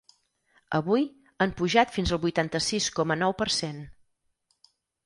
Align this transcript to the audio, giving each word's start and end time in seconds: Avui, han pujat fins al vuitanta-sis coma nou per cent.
Avui, 0.77 1.03
han 1.45 1.53
pujat 1.61 1.93
fins 1.99 2.15
al 2.17 2.23
vuitanta-sis 2.27 2.91
coma 2.99 3.21
nou 3.25 3.39
per 3.45 3.53
cent. 3.61 3.89